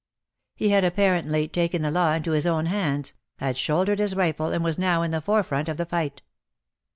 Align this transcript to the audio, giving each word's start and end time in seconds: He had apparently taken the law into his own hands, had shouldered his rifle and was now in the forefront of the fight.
He 0.55 0.69
had 0.69 0.83
apparently 0.83 1.47
taken 1.47 1.83
the 1.83 1.91
law 1.91 2.13
into 2.13 2.31
his 2.31 2.47
own 2.47 2.65
hands, 2.65 3.13
had 3.37 3.55
shouldered 3.55 3.99
his 3.99 4.15
rifle 4.15 4.47
and 4.47 4.63
was 4.63 4.79
now 4.79 5.03
in 5.03 5.11
the 5.11 5.21
forefront 5.21 5.69
of 5.69 5.77
the 5.77 5.85
fight. 5.85 6.23